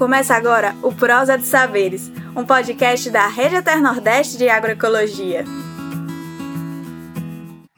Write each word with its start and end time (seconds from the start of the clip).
Começa 0.00 0.34
agora 0.34 0.74
o 0.82 0.90
Prosa 0.94 1.36
de 1.36 1.44
Saberes, 1.44 2.10
um 2.34 2.42
podcast 2.42 3.10
da 3.10 3.26
Rede 3.26 3.56
Eter 3.56 3.82
Nordeste 3.82 4.38
de 4.38 4.48
Agroecologia. 4.48 5.44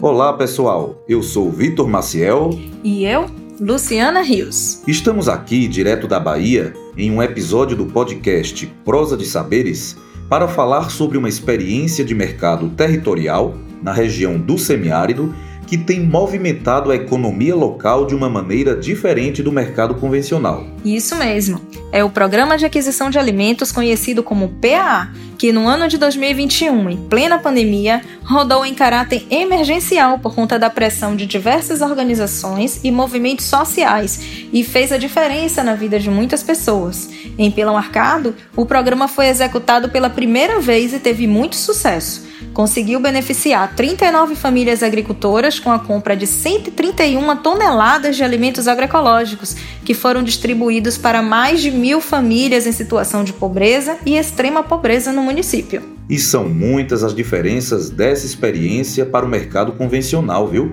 Olá, 0.01 0.33
pessoal. 0.33 1.03
Eu 1.09 1.21
sou 1.21 1.51
Vitor 1.51 1.89
Maciel. 1.89 2.51
E 2.85 3.05
eu, 3.05 3.27
Luciana 3.59 4.23
Rios. 4.23 4.85
Estamos 4.87 5.29
aqui, 5.29 5.67
direto 5.67 6.07
da 6.07 6.21
Bahia, 6.21 6.73
em 6.97 7.11
um 7.11 7.21
episódio 7.21 7.77
do 7.77 7.87
podcast 7.87 8.67
Prosa 8.85 9.17
de 9.17 9.27
Saberes, 9.27 9.97
para 10.29 10.47
falar 10.47 10.93
sobre 10.93 11.19
uma 11.19 11.29
experiência 11.29 12.05
de 12.05 12.15
mercado 12.15 12.69
territorial 12.69 13.59
na 13.83 13.93
região 13.93 14.39
do 14.39 14.57
semiárido 14.57 15.35
que 15.73 15.79
tem 15.79 16.01
movimentado 16.01 16.91
a 16.91 16.95
economia 16.95 17.57
local 17.57 18.05
de 18.05 18.15
uma 18.15 18.29
maneira 18.29 18.77
diferente 18.77 19.43
do 19.43 19.51
mercado 19.51 19.95
convencional. 19.95 20.67
Isso 20.85 21.17
mesmo. 21.17 21.63
É 21.91 22.05
o 22.05 22.11
Programa 22.11 22.59
de 22.59 22.67
Aquisição 22.67 23.09
de 23.09 23.19
Alimentos 23.19 23.73
conhecido 23.73 24.23
como 24.23 24.51
PAA, 24.61 25.15
que 25.39 25.51
no 25.51 25.67
ano 25.67 25.89
de 25.89 25.97
2021, 25.97 26.91
em 26.91 26.99
plena 27.09 27.39
pandemia, 27.39 28.03
rodou 28.23 28.67
em 28.67 28.75
caráter 28.75 29.27
emergencial 29.31 30.19
por 30.19 30.35
conta 30.35 30.59
da 30.59 30.69
pressão 30.69 31.17
de 31.17 31.25
diversas 31.25 31.81
organizações 31.81 32.81
e 32.85 32.91
movimentos 32.91 33.47
sociais 33.47 34.45
e 34.53 34.63
fez 34.63 34.93
a 34.93 34.99
diferença 34.99 35.65
na 35.65 35.75
vida 35.75 35.99
de 35.99 36.11
muitas 36.11 36.43
pessoas. 36.43 37.09
Em 37.39 37.51
Pilão 37.51 37.79
Arcado, 37.79 38.35
o 38.55 38.67
programa 38.67 39.09
foi 39.09 39.29
executado 39.29 39.89
pela 39.89 40.11
primeira 40.11 40.61
vez 40.61 40.93
e 40.93 40.99
teve 40.99 41.27
muito 41.27 41.57
sucesso 41.57 42.31
conseguiu 42.53 43.01
beneficiar 43.01 43.75
39 43.75 44.35
famílias 44.35 44.83
agricultoras 44.83 45.59
com 45.59 45.71
a 45.71 45.79
compra 45.79 46.17
de 46.17 46.27
131 46.27 47.37
toneladas 47.37 48.17
de 48.17 48.23
alimentos 48.23 48.69
agroecológicos, 48.69 49.57
que 49.85 49.95
foram 49.95 50.23
distribuídos 50.23 50.97
para 50.99 51.23
mais 51.23 51.61
de 51.61 51.71
mil 51.71 52.01
famílias 52.01 52.67
em 52.67 52.73
situação 52.73 53.25
de 53.25 53.33
pobreza 53.33 53.97
e 54.05 54.17
extrema 54.17 54.63
pobreza 54.63 55.13
no 55.13 55.23
município. 55.23 55.83
E 56.09 56.19
são 56.19 56.49
muitas 56.49 57.03
as 57.03 57.15
diferenças 57.15 57.89
dessa 57.89 58.27
experiência 58.27 59.07
para 59.07 59.25
o 59.25 59.29
mercado 59.29 59.73
convencional, 59.73 60.47
viu? 60.47 60.73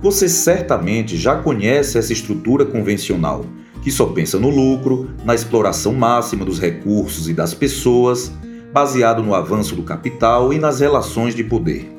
Você 0.00 0.28
certamente 0.28 1.16
já 1.16 1.36
conhece 1.36 1.98
essa 1.98 2.12
estrutura 2.12 2.64
convencional, 2.64 3.44
que 3.82 3.90
só 3.90 4.06
pensa 4.06 4.38
no 4.38 4.48
lucro, 4.48 5.10
na 5.24 5.34
exploração 5.34 5.92
máxima 5.92 6.44
dos 6.44 6.60
recursos 6.60 7.28
e 7.28 7.34
das 7.34 7.52
pessoas 7.52 8.32
baseado 8.72 9.22
no 9.22 9.34
avanço 9.34 9.74
do 9.74 9.82
capital 9.82 10.52
e 10.52 10.58
nas 10.58 10.80
relações 10.80 11.34
de 11.34 11.44
poder. 11.44 11.90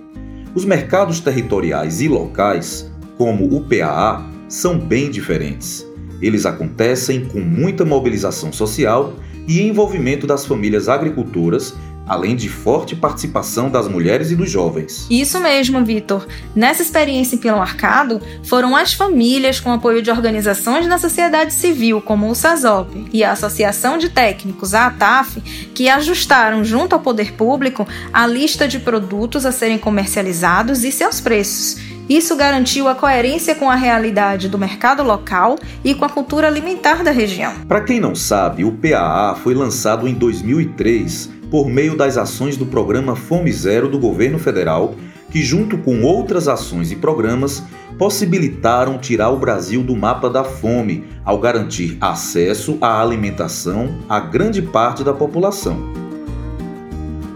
Os 0.53 0.66
mercados 0.66 1.20
territoriais 1.20 2.02
e 2.02 2.08
locais, 2.08 2.92
como 3.17 3.45
o 3.56 3.62
PAA, 3.62 4.25
são 4.48 4.80
bem 4.80 5.09
diferentes. 5.09 5.86
Eles 6.22 6.45
acontecem 6.45 7.25
com 7.25 7.40
muita 7.40 7.86
mobilização 7.86 8.52
social 8.52 9.14
e 9.47 9.62
envolvimento 9.62 10.28
das 10.28 10.45
famílias 10.45 10.90
agricultoras 10.90 11.75
além 12.09 12.35
de 12.35 12.49
forte 12.49 12.95
participação 12.95 13.69
das 13.69 13.88
mulheres 13.88 14.31
e 14.31 14.35
dos 14.35 14.49
jovens. 14.49 15.05
Isso 15.09 15.39
mesmo, 15.39 15.85
Vitor. 15.85 16.27
Nessa 16.55 16.81
experiência 16.81 17.35
em 17.35 17.39
Pilão 17.39 17.61
Arcado, 17.61 18.19
foram 18.43 18.75
as 18.75 18.93
famílias 18.93 19.59
com 19.59 19.71
apoio 19.71 20.01
de 20.01 20.09
organizações 20.09 20.88
da 20.88 20.97
sociedade 20.97 21.53
civil, 21.53 22.01
como 22.01 22.27
o 22.27 22.35
SASOP 22.35 23.07
e 23.13 23.23
a 23.23 23.31
Associação 23.31 23.97
de 23.99 24.09
Técnicos, 24.09 24.73
a 24.73 24.88
ATAF, 24.88 25.39
que 25.75 25.88
ajustaram 25.88 26.63
junto 26.63 26.93
ao 26.93 26.99
poder 26.99 27.33
público 27.33 27.88
a 28.11 28.25
lista 28.25 28.67
de 28.67 28.79
produtos 28.79 29.45
a 29.45 29.51
serem 29.51 29.77
comercializados 29.77 30.83
e 30.83 30.91
seus 30.91 31.21
preços. 31.21 31.77
Isso 32.09 32.35
garantiu 32.35 32.88
a 32.88 32.95
coerência 32.95 33.53
com 33.53 33.69
a 33.69 33.75
realidade 33.75 34.49
do 34.49 34.57
mercado 34.57 35.03
local 35.03 35.59
e 35.83 35.93
com 35.93 36.03
a 36.03 36.09
cultura 36.09 36.47
alimentar 36.47 37.03
da 37.03 37.11
região. 37.11 37.53
Para 37.67 37.81
quem 37.81 37.99
não 37.99 38.16
sabe, 38.16 38.66
o 38.66 38.71
PAA 38.71 39.35
foi 39.35 39.53
lançado 39.53 40.07
em 40.07 40.16
2003 40.16 41.29
por 41.51 41.69
meio 41.69 41.95
das 41.95 42.17
ações 42.17 42.57
do 42.57 42.66
programa 42.66 43.16
Fome 43.16 43.51
Zero 43.51 43.88
do 43.88 43.99
governo 43.99 44.39
federal, 44.39 44.95
que, 45.29 45.43
junto 45.43 45.77
com 45.77 46.01
outras 46.01 46.47
ações 46.47 46.91
e 46.91 46.95
programas, 46.95 47.61
possibilitaram 48.00 48.97
tirar 48.97 49.29
o 49.29 49.38
Brasil 49.38 49.84
do 49.84 49.95
mapa 49.95 50.31
da 50.31 50.44
fome 50.44 51.05
ao 51.23 51.38
garantir 51.38 51.95
acesso 52.01 52.79
à 52.81 53.00
alimentação 53.00 54.00
a 54.09 54.19
grande 54.19 54.63
parte 54.63 55.03
da 55.03 55.13
população. 55.13 55.94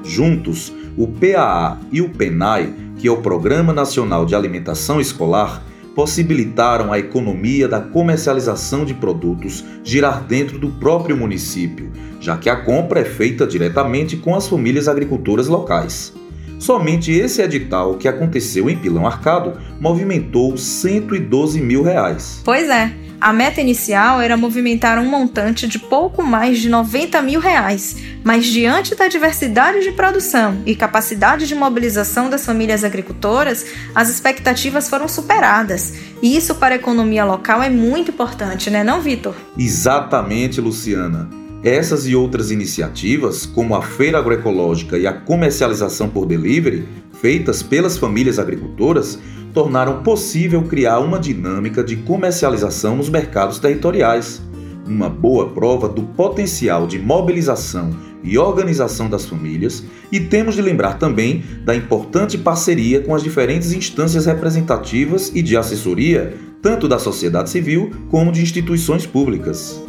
Juntos, 0.03 0.73
o 0.97 1.07
PAA 1.07 1.79
e 1.91 2.01
o 2.01 2.09
PENAI, 2.09 2.73
que 2.97 3.07
é 3.07 3.11
o 3.11 3.17
Programa 3.17 3.73
Nacional 3.73 4.25
de 4.25 4.35
Alimentação 4.35 5.01
Escolar, 5.01 5.63
possibilitaram 5.95 6.91
a 6.91 6.99
economia 6.99 7.67
da 7.67 7.79
comercialização 7.79 8.83
de 8.83 8.93
produtos 8.93 9.63
girar 9.83 10.23
dentro 10.23 10.57
do 10.57 10.69
próprio 10.69 11.15
município, 11.15 11.91
já 12.19 12.37
que 12.37 12.49
a 12.49 12.55
compra 12.55 13.01
é 13.01 13.05
feita 13.05 13.45
diretamente 13.45 14.17
com 14.17 14.35
as 14.35 14.47
famílias 14.47 14.87
agricultoras 14.87 15.47
locais. 15.47 16.13
Somente 16.63 17.11
esse 17.11 17.41
edital 17.41 17.95
que 17.95 18.07
aconteceu 18.07 18.69
em 18.69 18.77
Pilão 18.77 19.05
Arcado 19.05 19.59
movimentou 19.81 20.55
112 20.55 21.59
mil 21.59 21.83
reais. 21.83 22.39
Pois 22.41 22.69
é, 22.69 22.89
a 23.19 23.33
meta 23.33 23.59
inicial 23.59 24.21
era 24.21 24.37
movimentar 24.37 24.97
um 24.97 25.05
montante 25.05 25.67
de 25.67 25.77
pouco 25.77 26.23
mais 26.23 26.59
de 26.59 26.69
90 26.69 27.21
mil 27.21 27.41
reais, 27.41 27.97
mas 28.23 28.45
diante 28.45 28.95
da 28.95 29.09
diversidade 29.09 29.81
de 29.83 29.91
produção 29.91 30.61
e 30.65 30.73
capacidade 30.73 31.49
de 31.49 31.53
mobilização 31.53 32.29
das 32.29 32.45
famílias 32.45 32.85
agricultoras, 32.85 33.65
as 33.93 34.09
expectativas 34.09 34.87
foram 34.87 35.09
superadas. 35.09 35.93
E 36.21 36.33
isso 36.33 36.55
para 36.55 36.75
a 36.75 36.77
economia 36.77 37.25
local 37.25 37.61
é 37.61 37.69
muito 37.69 38.11
importante, 38.11 38.69
né, 38.69 38.85
não, 38.85 39.01
Vitor? 39.01 39.35
Exatamente, 39.57 40.61
Luciana. 40.61 41.42
Essas 41.63 42.05
e 42.05 42.13
outras 42.13 42.51
iniciativas, 42.51 43.45
como 43.45 43.73
a 43.73 43.81
feira 43.81 44.17
agroecológica 44.17 44.97
e 44.97 45.07
a 45.07 45.13
comercialização 45.13 46.09
por 46.09 46.25
delivery, 46.25 46.83
feitas 47.21 47.63
pelas 47.63 47.97
famílias 47.97 48.37
agricultoras, 48.37 49.17
tornaram 49.53 50.03
possível 50.03 50.63
criar 50.63 50.99
uma 50.99 51.17
dinâmica 51.17 51.81
de 51.81 51.95
comercialização 51.95 52.97
nos 52.97 53.07
mercados 53.07 53.59
territoriais. 53.59 54.41
Uma 54.85 55.07
boa 55.07 55.51
prova 55.51 55.87
do 55.87 56.01
potencial 56.01 56.85
de 56.85 56.99
mobilização 56.99 57.91
e 58.21 58.37
organização 58.37 59.09
das 59.09 59.25
famílias, 59.25 59.85
e 60.11 60.19
temos 60.19 60.55
de 60.55 60.61
lembrar 60.61 60.99
também 60.99 61.45
da 61.63 61.73
importante 61.73 62.37
parceria 62.37 62.99
com 62.99 63.15
as 63.15 63.23
diferentes 63.23 63.71
instâncias 63.71 64.25
representativas 64.25 65.31
e 65.33 65.41
de 65.41 65.55
assessoria, 65.55 66.35
tanto 66.61 66.89
da 66.89 66.99
sociedade 66.99 67.49
civil 67.49 67.89
como 68.09 68.33
de 68.33 68.41
instituições 68.41 69.05
públicas. 69.05 69.81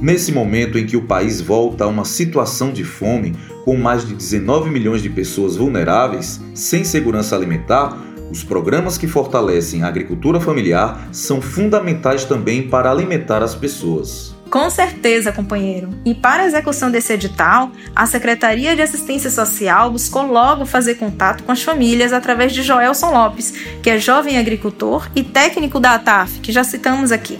Nesse 0.00 0.30
momento 0.30 0.78
em 0.78 0.84
que 0.84 0.96
o 0.96 1.02
país 1.02 1.40
volta 1.40 1.84
a 1.84 1.86
uma 1.86 2.04
situação 2.04 2.70
de 2.70 2.84
fome, 2.84 3.34
com 3.64 3.76
mais 3.76 4.06
de 4.06 4.14
19 4.14 4.68
milhões 4.68 5.02
de 5.02 5.08
pessoas 5.08 5.56
vulneráveis, 5.56 6.40
sem 6.54 6.84
segurança 6.84 7.34
alimentar, 7.34 7.96
os 8.30 8.44
programas 8.44 8.98
que 8.98 9.06
fortalecem 9.06 9.82
a 9.82 9.88
agricultura 9.88 10.38
familiar 10.38 11.08
são 11.12 11.40
fundamentais 11.40 12.24
também 12.24 12.68
para 12.68 12.90
alimentar 12.90 13.42
as 13.42 13.54
pessoas. 13.54 14.36
Com 14.50 14.70
certeza, 14.70 15.32
companheiro. 15.32 15.88
E 16.04 16.14
para 16.14 16.42
a 16.44 16.46
execução 16.46 16.90
desse 16.90 17.12
edital, 17.12 17.70
a 17.94 18.06
Secretaria 18.06 18.76
de 18.76 18.82
Assistência 18.82 19.30
Social 19.30 19.90
buscou 19.90 20.26
logo 20.26 20.64
fazer 20.64 20.96
contato 20.96 21.42
com 21.42 21.50
as 21.50 21.62
famílias 21.62 22.12
através 22.12 22.52
de 22.52 22.62
Joelson 22.62 23.10
Lopes, 23.10 23.52
que 23.82 23.90
é 23.90 23.98
jovem 23.98 24.38
agricultor 24.38 25.08
e 25.16 25.24
técnico 25.24 25.80
da 25.80 25.94
ATAF, 25.94 26.40
que 26.40 26.52
já 26.52 26.62
citamos 26.62 27.10
aqui. 27.10 27.38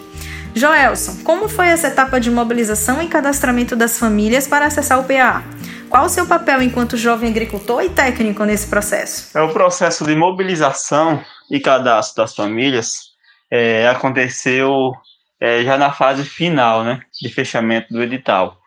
Joelson, 0.56 1.22
como 1.22 1.50
foi 1.50 1.68
essa 1.68 1.88
etapa 1.88 2.18
de 2.18 2.30
mobilização 2.30 3.02
e 3.02 3.08
cadastramento 3.08 3.76
das 3.76 3.98
famílias 3.98 4.48
para 4.48 4.64
acessar 4.64 4.98
o 4.98 5.04
PA? 5.04 5.44
Qual 5.90 6.06
o 6.06 6.08
seu 6.08 6.26
papel 6.26 6.62
enquanto 6.62 6.96
jovem 6.96 7.28
agricultor 7.28 7.82
e 7.82 7.90
técnico 7.90 8.42
nesse 8.42 8.66
processo? 8.66 9.36
É 9.36 9.42
o 9.42 9.52
processo 9.52 10.06
de 10.06 10.16
mobilização 10.16 11.22
e 11.50 11.60
cadastro 11.60 12.22
das 12.22 12.34
famílias 12.34 13.10
é, 13.50 13.86
aconteceu 13.86 14.92
é, 15.38 15.62
já 15.62 15.76
na 15.76 15.92
fase 15.92 16.24
final, 16.24 16.82
né, 16.82 17.02
de 17.20 17.28
fechamento 17.28 17.92
do 17.92 18.02
edital. 18.02 18.58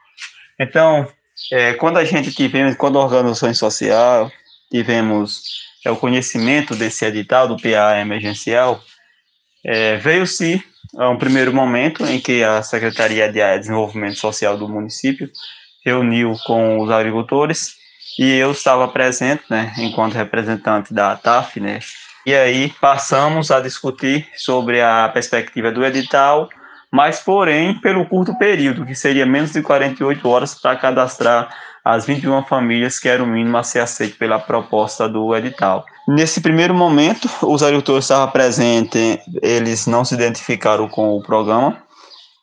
Então, 0.60 1.08
é, 1.52 1.74
quando 1.74 1.98
a 1.98 2.06
gente 2.06 2.32
tivemos, 2.32 2.76
quando 2.76 3.00
a 3.00 3.04
organização 3.04 3.52
social 3.52 4.32
tivemos 4.72 5.42
é, 5.84 5.90
o 5.90 5.96
conhecimento 5.96 6.76
desse 6.76 7.04
edital 7.04 7.48
do 7.48 7.58
PA 7.58 8.00
emergencial, 8.00 8.80
é, 9.66 9.98
veio-se 9.98 10.64
a 10.98 11.10
um 11.10 11.18
primeiro 11.18 11.54
momento 11.54 12.06
em 12.06 12.20
que 12.20 12.44
a 12.44 12.62
Secretaria 12.64 13.32
de 13.32 13.40
Desenvolvimento 13.60 14.18
Social 14.18 14.58
do 14.58 14.68
município 14.68 15.30
reuniu 15.86 16.36
com 16.46 16.80
os 16.80 16.90
agricultores 16.90 17.76
e 18.18 18.32
eu 18.34 18.52
estava 18.52 18.88
presente, 18.88 19.44
né, 19.50 19.74
enquanto 19.78 20.14
representante 20.14 20.94
da 20.94 21.16
TAF, 21.16 21.60
né, 21.60 21.80
e 22.26 22.34
aí 22.34 22.74
passamos 22.82 23.50
a 23.52 23.62
discutir 23.62 24.28
sobre 24.36 24.82
a 24.82 25.10
perspectiva 25.14 25.72
do 25.72 25.86
edital, 25.86 26.50
mas 26.92 27.20
porém 27.20 27.80
pelo 27.80 28.06
curto 28.06 28.38
período, 28.38 28.86
que 28.86 28.96
seria 28.96 29.26
menos 29.26 29.54
de 29.54 29.62
48 29.62 30.28
horas 30.28 30.56
para 30.56 30.76
cadastrar 30.76 31.50
as 31.90 32.06
21 32.06 32.44
famílias 32.44 33.00
que 33.00 33.10
era 33.10 33.24
o 33.24 33.28
mínimo 33.28 33.58
a 33.58 33.64
ser 33.64 33.80
aceito 33.80 34.18
pela 34.18 34.38
proposta 34.38 35.10
do 35.10 35.36
edital. 35.36 35.84
Nesse 36.08 36.40
primeiro 36.40 36.74
momento, 36.74 37.28
os 37.42 37.64
agricultores 37.64 38.06
estavam 38.06 38.30
presentes, 38.32 39.18
eles 39.42 39.88
não 39.88 40.06
se 40.06 40.14
identificaram 40.14 40.88
com 40.88 41.18
o 41.18 41.22
programa, 41.24 41.82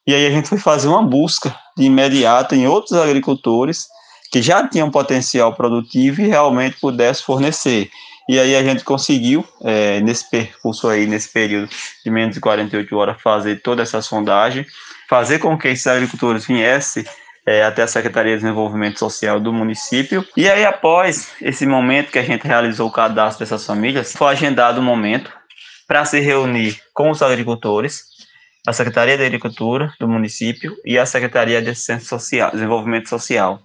e 0.04 0.12
aí 0.12 0.26
a 0.26 0.30
gente 0.30 0.48
foi 0.48 0.58
fazer 0.58 0.88
uma 0.88 1.02
busca 1.02 1.54
de 1.76 1.84
imediato 1.84 2.54
em 2.56 2.66
outros 2.66 2.98
agricultores 2.98 3.86
que 4.32 4.42
já 4.42 4.66
tinham 4.66 4.90
potencial 4.90 5.54
produtivo 5.54 6.22
e 6.22 6.26
realmente 6.26 6.78
pudesse 6.80 7.22
fornecer. 7.22 7.88
E 8.28 8.40
aí 8.40 8.56
a 8.56 8.62
gente 8.64 8.82
conseguiu, 8.82 9.46
é, 9.62 10.00
nesse 10.00 10.28
percurso 10.28 10.88
aí, 10.88 11.06
nesse 11.06 11.32
período 11.32 11.68
de 12.04 12.10
menos 12.10 12.34
de 12.34 12.40
48 12.40 12.96
horas, 12.96 13.22
fazer 13.22 13.62
toda 13.62 13.82
essa 13.82 14.02
sondagem, 14.02 14.66
fazer 15.08 15.38
com 15.38 15.56
que 15.56 15.68
esses 15.68 15.86
agricultores 15.86 16.44
viessem 16.44 17.04
é, 17.46 17.62
até 17.62 17.82
a 17.82 17.86
Secretaria 17.86 18.32
de 18.32 18.42
Desenvolvimento 18.42 18.98
Social 18.98 19.38
do 19.38 19.52
município. 19.52 20.26
E 20.36 20.50
aí, 20.50 20.64
após 20.64 21.32
esse 21.40 21.64
momento 21.64 22.10
que 22.10 22.18
a 22.18 22.24
gente 22.24 22.46
realizou 22.46 22.88
o 22.88 22.92
cadastro 22.92 23.44
dessas 23.44 23.64
famílias, 23.64 24.12
foi 24.12 24.32
agendado 24.32 24.80
um 24.80 24.84
momento 24.84 25.32
para 25.86 26.04
se 26.04 26.18
reunir 26.18 26.80
com 26.92 27.10
os 27.10 27.22
agricultores, 27.22 28.04
a 28.66 28.72
Secretaria 28.72 29.16
de 29.16 29.24
Agricultura 29.24 29.94
do 30.00 30.08
município 30.08 30.76
e 30.84 30.98
a 30.98 31.06
Secretaria 31.06 31.62
de 31.62 31.70
Assistência 31.70 32.08
Social, 32.08 32.50
Desenvolvimento 32.50 33.08
Social. 33.08 33.62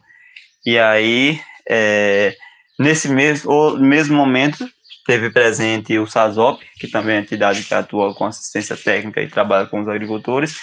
E 0.64 0.78
aí, 0.78 1.42
é, 1.68 2.36
nesse 2.78 3.10
mesmo, 3.10 3.78
mesmo 3.78 4.16
momento, 4.16 4.70
teve 5.08 5.32
presente 5.32 5.98
o 5.98 6.06
SASOP, 6.06 6.64
que 6.80 6.88
também 6.88 7.16
é 7.16 7.18
a 7.18 7.22
entidade 7.22 7.64
que 7.64 7.74
atua 7.74 8.14
com 8.14 8.26
assistência 8.26 8.78
técnica 8.78 9.20
e 9.22 9.28
trabalha 9.28 9.66
com 9.66 9.82
os 9.82 9.88
agricultores, 9.88 10.56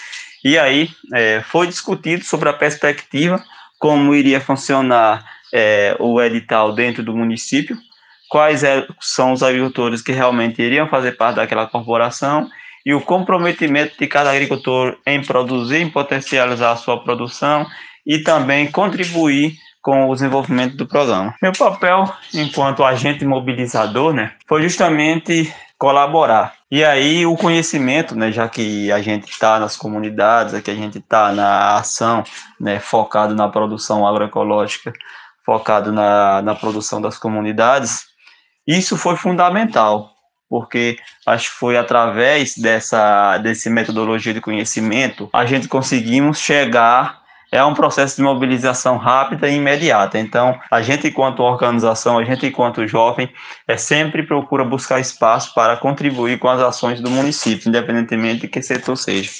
e 0.44 0.58
aí 0.58 0.88
é, 1.14 1.42
foi 1.42 1.66
discutido 1.66 2.24
sobre 2.24 2.48
a 2.48 2.52
perspectiva, 2.52 3.42
como 3.78 4.14
iria 4.14 4.40
funcionar 4.40 5.24
é, 5.52 5.96
o 5.98 6.20
edital 6.20 6.72
dentro 6.72 7.02
do 7.02 7.16
município, 7.16 7.76
quais 8.28 8.62
é, 8.62 8.86
são 9.00 9.32
os 9.32 9.42
agricultores 9.42 10.02
que 10.02 10.12
realmente 10.12 10.62
iriam 10.62 10.88
fazer 10.88 11.12
parte 11.12 11.36
daquela 11.36 11.66
corporação 11.66 12.48
e 12.84 12.94
o 12.94 13.00
comprometimento 13.00 13.98
de 13.98 14.06
cada 14.06 14.30
agricultor 14.30 14.96
em 15.06 15.22
produzir, 15.22 15.78
em 15.78 15.90
potencializar 15.90 16.72
a 16.72 16.76
sua 16.76 17.02
produção 17.02 17.66
e 18.06 18.18
também 18.18 18.70
contribuir 18.70 19.54
com 19.82 20.08
o 20.08 20.14
desenvolvimento 20.14 20.76
do 20.76 20.86
programa. 20.86 21.34
Meu 21.42 21.52
papel 21.52 22.12
enquanto 22.34 22.84
agente 22.84 23.24
mobilizador, 23.24 24.12
né, 24.12 24.32
foi 24.46 24.62
justamente 24.62 25.52
colaborar. 25.78 26.57
E 26.70 26.84
aí 26.84 27.24
o 27.24 27.34
conhecimento, 27.34 28.14
né, 28.14 28.30
já 28.30 28.46
que 28.46 28.92
a 28.92 29.00
gente 29.00 29.30
está 29.30 29.58
nas 29.58 29.76
comunidades, 29.76 30.60
que 30.60 30.70
a 30.70 30.74
gente 30.74 30.98
está 30.98 31.32
na 31.32 31.76
ação, 31.76 32.22
né, 32.60 32.78
focado 32.78 33.34
na 33.34 33.48
produção 33.48 34.06
agroecológica, 34.06 34.92
focado 35.44 35.90
na, 35.90 36.42
na 36.42 36.54
produção 36.54 37.00
das 37.00 37.16
comunidades, 37.16 38.04
isso 38.66 38.98
foi 38.98 39.16
fundamental, 39.16 40.10
porque 40.46 40.98
acho 41.26 41.50
que 41.50 41.56
foi 41.56 41.78
através 41.78 42.54
dessa 42.54 43.38
desse 43.38 43.70
metodologia 43.70 44.34
de 44.34 44.42
conhecimento 44.42 45.30
a 45.32 45.46
gente 45.46 45.68
conseguimos 45.68 46.38
chegar 46.38 47.22
é 47.50 47.64
um 47.64 47.74
processo 47.74 48.16
de 48.16 48.22
mobilização 48.22 48.96
rápida 48.96 49.48
e 49.48 49.56
imediata. 49.56 50.18
Então, 50.18 50.58
a 50.70 50.82
gente, 50.82 51.08
enquanto 51.08 51.40
organização, 51.40 52.18
a 52.18 52.24
gente, 52.24 52.46
enquanto 52.46 52.86
jovem, 52.86 53.28
é 53.66 53.76
sempre 53.76 54.22
procura 54.22 54.64
buscar 54.64 55.00
espaço 55.00 55.54
para 55.54 55.76
contribuir 55.76 56.38
com 56.38 56.48
as 56.48 56.60
ações 56.60 57.00
do 57.00 57.10
município, 57.10 57.68
independentemente 57.68 58.42
de 58.42 58.48
que 58.48 58.62
setor 58.62 58.96
seja. 58.96 59.30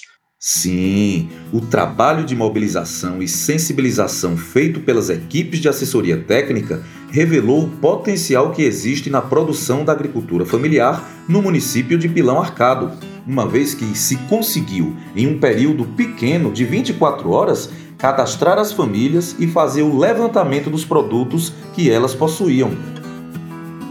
Sim, 0.41 1.29
o 1.53 1.61
trabalho 1.61 2.25
de 2.25 2.37
mobilização 2.37 3.21
e 3.21 3.27
sensibilização 3.27 4.37
feito 4.37 4.79
pelas 4.79 5.11
equipes 5.11 5.59
de 5.59 5.69
assessoria 5.69 6.17
técnica 6.17 6.81
revelou 7.11 7.65
o 7.65 7.69
potencial 7.69 8.53
que 8.53 8.63
existe 8.63 9.11
na 9.11 9.21
produção 9.21 9.85
da 9.85 9.93
agricultura 9.93 10.47
familiar 10.47 11.05
no 11.29 11.43
município 11.43 11.99
de 11.99 12.09
Pilão 12.09 12.41
Arcado, 12.41 12.93
uma 13.27 13.49
vez 13.49 13.75
que 13.75 13.85
se 13.99 14.17
conseguiu, 14.29 14.97
em 15.17 15.27
um 15.27 15.41
período 15.41 15.85
pequeno 15.85 16.53
de 16.53 16.65
24 16.65 17.29
horas, 17.31 17.69
cadastrar 17.99 18.59
as 18.59 18.73
famílias 18.73 19.35
e 19.39 19.49
fazer 19.49 19.83
o 19.83 19.99
levantamento 19.99 20.71
dos 20.71 20.85
produtos 20.85 21.53
que 21.75 21.91
elas 21.91 22.15
possuíam. 22.15 22.71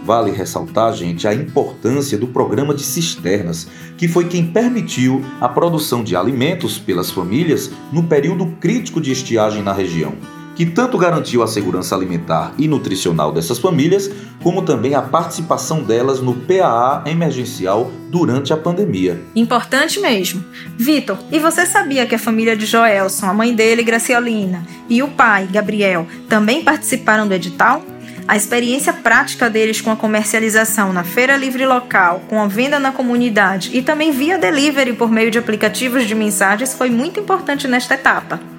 Vale 0.05 0.31
ressaltar, 0.31 0.93
gente, 0.93 1.27
a 1.27 1.33
importância 1.33 2.17
do 2.17 2.27
programa 2.27 2.73
de 2.73 2.81
cisternas, 2.81 3.67
que 3.97 4.07
foi 4.07 4.29
quem 4.29 4.47
permitiu 4.47 5.21
a 5.41 5.49
produção 5.49 6.01
de 6.01 6.15
alimentos 6.15 6.79
pelas 6.79 7.11
famílias 7.11 7.69
no 7.91 8.03
período 8.03 8.45
crítico 8.61 9.01
de 9.01 9.11
estiagem 9.11 9.61
na 9.61 9.73
região 9.73 10.13
que 10.57 10.65
tanto 10.65 10.97
garantiu 10.97 11.43
a 11.43 11.47
segurança 11.47 11.93
alimentar 11.93 12.51
e 12.57 12.67
nutricional 12.67 13.31
dessas 13.31 13.59
famílias, 13.59 14.09
como 14.41 14.63
também 14.63 14.95
a 14.95 15.03
participação 15.03 15.83
delas 15.83 16.19
no 16.19 16.33
PAA 16.33 17.03
emergencial 17.05 17.91
durante 18.09 18.51
a 18.51 18.57
pandemia. 18.57 19.21
Importante 19.35 19.99
mesmo. 19.99 20.43
Vitor, 20.75 21.19
e 21.31 21.37
você 21.37 21.63
sabia 21.63 22.07
que 22.07 22.15
a 22.15 22.19
família 22.19 22.57
de 22.57 22.65
Joelson, 22.65 23.27
a 23.27 23.33
mãe 23.35 23.53
dele, 23.53 23.83
Graciolina, 23.83 24.65
e 24.89 25.03
o 25.03 25.09
pai, 25.09 25.47
Gabriel, 25.51 26.07
também 26.27 26.63
participaram 26.63 27.27
do 27.27 27.35
edital? 27.35 27.83
A 28.27 28.35
experiência 28.35 28.91
prática 28.91 29.51
deles 29.51 29.79
com 29.79 29.91
a 29.91 29.95
comercialização 29.95 30.91
na 30.91 31.03
feira 31.03 31.37
livre 31.37 31.67
local, 31.67 32.23
com 32.27 32.41
a 32.41 32.47
venda 32.47 32.79
na 32.79 32.91
comunidade 32.91 33.69
e 33.77 33.83
também 33.83 34.11
via 34.11 34.39
delivery 34.39 34.93
por 34.93 35.11
meio 35.11 35.29
de 35.29 35.37
aplicativos 35.37 36.07
de 36.07 36.15
mensagens 36.15 36.73
foi 36.73 36.89
muito 36.89 37.19
importante 37.19 37.67
nesta 37.67 37.93
etapa. 37.93 38.56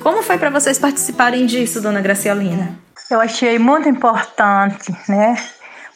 Como 0.00 0.22
foi 0.22 0.38
para 0.38 0.50
vocês 0.50 0.78
participarem 0.78 1.44
disso, 1.44 1.80
dona 1.80 2.00
Graciolina? 2.00 2.78
Eu 3.10 3.20
achei 3.20 3.58
muito 3.58 3.88
importante, 3.88 4.94
né? 5.08 5.36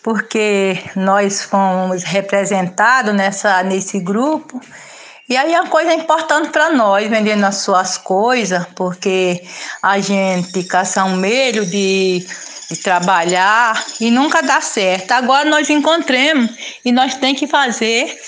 Porque 0.02 0.76
nós 0.96 1.42
fomos 1.42 2.02
representados 2.02 3.14
nessa, 3.14 3.62
nesse 3.62 4.00
grupo. 4.00 4.60
E 5.28 5.36
aí 5.36 5.54
é 5.54 5.60
uma 5.60 5.70
coisa 5.70 5.94
importante 5.94 6.50
para 6.50 6.72
nós, 6.72 7.08
vendendo 7.08 7.44
as 7.44 7.56
suas 7.56 7.96
coisas, 7.96 8.66
porque 8.74 9.44
a 9.80 10.00
gente 10.00 10.64
caça 10.64 11.04
um 11.04 11.16
meio 11.16 11.64
de, 11.64 12.26
de 12.70 12.76
trabalhar 12.78 13.82
e 14.00 14.10
nunca 14.10 14.42
dá 14.42 14.60
certo. 14.60 15.12
Agora 15.12 15.48
nós 15.48 15.70
encontramos 15.70 16.50
e 16.84 16.90
nós 16.90 17.14
temos 17.14 17.38
que 17.38 17.46
fazer 17.46 18.18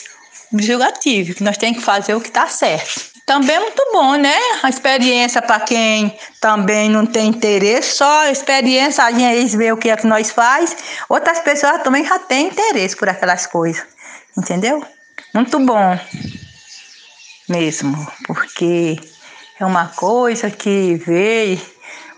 o 0.52 0.62
julgativo, 0.62 1.34
nós 1.42 1.58
temos 1.58 1.78
que 1.78 1.84
fazer 1.84 2.14
o 2.14 2.20
que 2.20 2.28
está 2.28 2.46
certo. 2.46 3.13
Também 3.26 3.56
é 3.56 3.60
muito 3.60 3.82
bom, 3.90 4.16
né? 4.16 4.36
A 4.62 4.68
experiência 4.68 5.40
para 5.40 5.60
quem 5.60 6.14
também 6.40 6.90
não 6.90 7.06
tem 7.06 7.28
interesse, 7.28 7.96
só 7.96 8.20
a 8.20 8.30
experiência 8.30 9.02
a 9.02 9.10
gente 9.10 9.56
vê 9.56 9.72
o 9.72 9.78
que 9.78 9.88
é 9.88 9.96
que 9.96 10.06
nós 10.06 10.30
faz. 10.30 10.76
Outras 11.08 11.40
pessoas 11.40 11.82
também 11.82 12.04
já 12.04 12.18
têm 12.18 12.48
interesse 12.48 12.94
por 12.94 13.08
aquelas 13.08 13.46
coisas, 13.46 13.82
entendeu? 14.36 14.84
Muito 15.32 15.58
bom 15.58 15.98
mesmo, 17.48 18.06
porque 18.26 18.98
é 19.58 19.64
uma 19.64 19.86
coisa 19.86 20.50
que 20.50 20.96
veio 20.96 21.60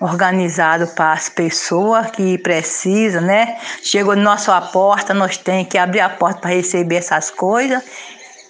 organizado 0.00 0.88
para 0.88 1.12
as 1.12 1.28
pessoas 1.28 2.10
que 2.10 2.36
precisam, 2.38 3.22
né? 3.22 3.58
Chegou 3.80 4.16
na 4.16 4.22
nossa 4.22 4.60
porta, 4.60 5.14
nós 5.14 5.36
temos 5.36 5.68
que 5.68 5.78
abrir 5.78 6.00
a 6.00 6.08
porta 6.08 6.40
para 6.40 6.50
receber 6.50 6.96
essas 6.96 7.30
coisas 7.30 7.82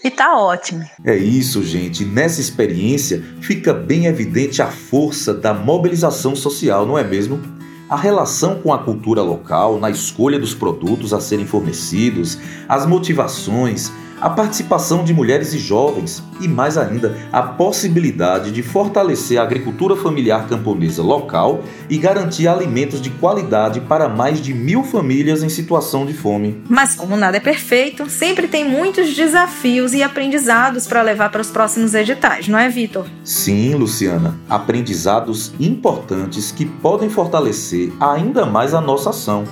e 0.03 0.11
tá 0.11 0.38
ótimo. 0.38 0.85
É 1.05 1.17
isso, 1.17 1.62
gente. 1.62 2.05
Nessa 2.05 2.41
experiência 2.41 3.23
fica 3.41 3.73
bem 3.73 4.07
evidente 4.07 4.62
a 4.62 4.69
força 4.69 5.35
da 5.35 5.53
mobilização 5.53 6.37
social, 6.37 6.87
não 6.87 6.99
é 6.99 7.05
mesmo? 7.05 7.41
A 7.88 7.97
relação 7.97 8.61
com 8.61 8.73
a 8.73 8.79
cultura 8.79 9.23
local 9.23 9.79
na 9.79 9.91
escolha 9.91 10.38
dos 10.38 10.55
produtos 10.55 11.12
a 11.12 11.21
serem 11.21 11.47
fornecidos, 11.47 12.38
as 12.69 12.85
motivações, 12.85 13.93
a 14.21 14.31
participação 14.31 15.05
de 15.05 15.13
mulheres 15.13 15.53
e 15.53 15.59
jovens 15.59 16.23
e, 16.41 16.49
mais 16.49 16.77
ainda, 16.77 17.17
a 17.33 17.43
possibilidade 17.43 18.51
de 18.51 18.63
fortalecer 18.63 19.39
a 19.39 19.43
agricultura 19.43 19.97
familiar 19.97 20.47
camponesa 20.49 21.03
local 21.03 21.63
e 21.89 21.99
garantir 21.99 22.49
alimentos 22.49 23.01
de 23.01 23.11
qualidade 23.11 23.81
para 23.81 24.09
mais 24.09 24.41
de 24.41 24.53
mil 24.55 24.83
famílias 24.83 25.43
em 25.43 25.49
situação 25.49 26.07
de 26.07 26.13
fome. 26.13 26.63
Mas, 26.69 26.95
como 26.95 27.17
nada 27.17 27.37
é 27.37 27.41
perfeito, 27.41 28.09
sempre 28.09 28.49
tem 28.49 28.69
muitos 28.69 29.15
desafios 29.15 29.93
e 29.93 30.03
aprendizados 30.03 30.87
para 30.87 31.03
levar 31.03 31.31
para 31.31 31.41
os 31.41 31.51
próximos 31.51 31.95
editais, 31.95 32.49
não 32.49 32.59
é, 32.59 32.69
Vitor? 32.69 33.07
Sim, 33.25 33.75
Luciana. 33.75 34.35
Aprendizados 34.49 35.53
importantes 35.61 36.51
que 36.51 36.65
podem 36.65 37.09
fortalecer 37.09 37.93
ainda 38.01 38.47
mais 38.47 38.75
a 38.75 38.81
nossa 38.81 39.11
ação 39.11 39.45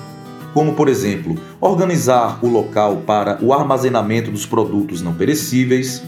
como, 0.55 0.75
por 0.75 0.89
exemplo, 0.89 1.37
organizar 1.61 2.39
o 2.41 2.49
local 2.49 3.03
para 3.05 3.39
o 3.43 3.53
armazenamento 3.53 4.31
dos 4.31 4.47
produtos 4.47 5.03
não 5.03 5.13
perecíveis, 5.13 6.01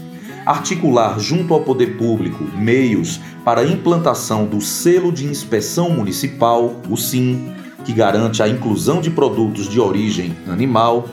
articular 0.45 1.19
junto 1.19 1.53
ao 1.53 1.61
poder 1.61 1.97
público 1.97 2.45
meios 2.57 3.19
para 3.43 3.61
a 3.61 3.67
implantação 3.67 4.45
do 4.45 4.61
selo 4.61 5.11
de 5.11 5.25
inspeção 5.25 5.89
municipal, 5.89 6.81
o 6.89 6.95
SIM, 6.95 7.53
que 7.83 7.91
garante 7.91 8.41
a 8.41 8.47
inclusão 8.47 9.01
de 9.01 9.11
produtos 9.11 9.67
de 9.67 9.81
origem 9.81 10.35
animal, 10.47 11.09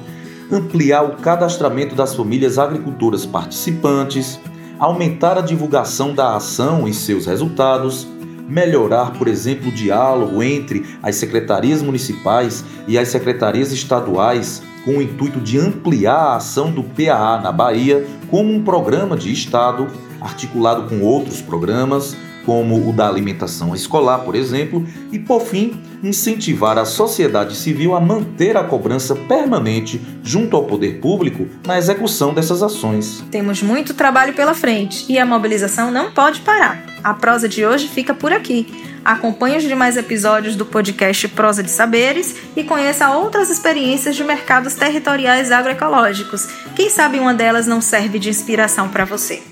ampliar 0.50 1.02
o 1.02 1.16
cadastramento 1.16 1.96
das 1.96 2.14
famílias 2.14 2.56
agricultoras 2.56 3.26
participantes, 3.26 4.38
aumentar 4.78 5.36
a 5.38 5.40
divulgação 5.40 6.14
da 6.14 6.36
ação 6.36 6.86
e 6.86 6.94
seus 6.94 7.26
resultados 7.26 8.06
melhorar, 8.48 9.12
por 9.12 9.28
exemplo, 9.28 9.68
o 9.68 9.72
diálogo 9.72 10.42
entre 10.42 10.84
as 11.02 11.16
secretarias 11.16 11.82
municipais 11.82 12.64
e 12.86 12.98
as 12.98 13.08
secretarias 13.08 13.72
estaduais 13.72 14.62
com 14.84 14.98
o 14.98 15.02
intuito 15.02 15.40
de 15.40 15.58
ampliar 15.58 16.14
a 16.14 16.36
ação 16.36 16.70
do 16.70 16.82
PAA 16.82 17.40
na 17.40 17.50
Bahia 17.50 18.06
como 18.30 18.52
um 18.52 18.62
programa 18.62 19.16
de 19.16 19.32
Estado, 19.32 19.88
articulado 20.20 20.88
com 20.88 21.00
outros 21.00 21.40
programas, 21.40 22.16
como 22.44 22.88
o 22.88 22.92
da 22.92 23.08
alimentação 23.08 23.74
escolar, 23.74 24.18
por 24.18 24.34
exemplo, 24.34 24.86
e, 25.10 25.18
por 25.18 25.40
fim, 25.40 25.80
incentivar 26.02 26.78
a 26.78 26.84
sociedade 26.84 27.56
civil 27.56 27.94
a 27.94 28.00
manter 28.00 28.56
a 28.56 28.64
cobrança 28.64 29.14
permanente 29.14 30.00
junto 30.22 30.56
ao 30.56 30.64
poder 30.64 31.00
público 31.00 31.46
na 31.66 31.78
execução 31.78 32.34
dessas 32.34 32.62
ações. 32.62 33.24
Temos 33.30 33.62
muito 33.62 33.94
trabalho 33.94 34.34
pela 34.34 34.54
frente 34.54 35.06
e 35.08 35.18
a 35.18 35.26
mobilização 35.26 35.90
não 35.90 36.12
pode 36.12 36.40
parar. 36.40 36.84
A 37.02 37.14
prosa 37.14 37.48
de 37.48 37.64
hoje 37.64 37.88
fica 37.88 38.14
por 38.14 38.32
aqui. 38.32 38.66
Acompanhe 39.04 39.58
os 39.58 39.62
demais 39.62 39.98
episódios 39.98 40.56
do 40.56 40.64
podcast 40.64 41.28
Prosa 41.28 41.62
de 41.62 41.70
Saberes 41.70 42.36
e 42.56 42.64
conheça 42.64 43.10
outras 43.10 43.50
experiências 43.50 44.16
de 44.16 44.24
mercados 44.24 44.74
territoriais 44.74 45.52
agroecológicos. 45.52 46.48
Quem 46.74 46.88
sabe 46.88 47.18
uma 47.18 47.34
delas 47.34 47.66
não 47.66 47.82
serve 47.82 48.18
de 48.18 48.30
inspiração 48.30 48.88
para 48.88 49.04
você. 49.04 49.42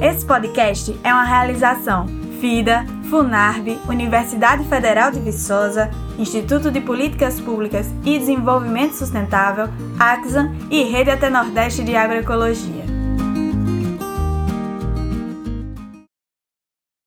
Esse 0.00 0.26
podcast 0.26 0.94
é 1.02 1.12
uma 1.12 1.24
realização 1.24 2.06
FIDA, 2.38 2.84
FUNARB, 3.08 3.78
Universidade 3.88 4.62
Federal 4.68 5.10
de 5.10 5.20
Viçosa, 5.20 5.90
Instituto 6.18 6.70
de 6.70 6.82
Políticas 6.82 7.40
Públicas 7.40 7.86
e 8.04 8.18
Desenvolvimento 8.18 8.92
Sustentável, 8.92 9.68
AXA 9.98 10.52
e 10.70 10.82
Rede 10.82 11.10
Até 11.10 11.30
Nordeste 11.30 11.82
de 11.82 11.96
Agroecologia. 11.96 12.85